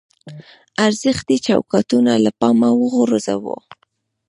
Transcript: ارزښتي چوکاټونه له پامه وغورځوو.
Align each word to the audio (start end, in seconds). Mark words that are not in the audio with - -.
ارزښتي 0.85 1.35
چوکاټونه 1.45 2.11
له 2.23 2.31
پامه 2.39 2.69
وغورځوو. 2.79 3.57